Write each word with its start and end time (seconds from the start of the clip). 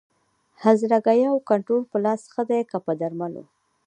د 0.03 0.03
هرزه 0.61 0.97
ګیاوو 1.05 1.45
کنټرول 1.49 1.83
په 1.91 1.97
لاس 2.05 2.21
ښه 2.33 2.43
دی 2.49 2.61
که 2.69 2.77
په 2.85 2.91
درملو؟ 2.99 3.43